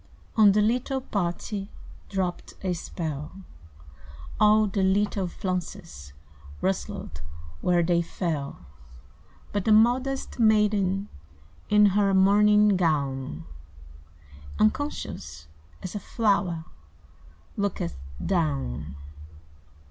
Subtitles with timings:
[0.35, 1.69] On the little party
[2.09, 3.43] Dropped a spell;
[4.39, 6.13] All the little flounces
[6.59, 7.21] Rustled
[7.61, 8.65] where they fell;
[9.51, 11.07] But the modest maiden
[11.69, 13.45] In her mourning gown,
[14.57, 15.45] Unconscious
[15.83, 16.65] as a flower,
[17.55, 18.95] Looketh down.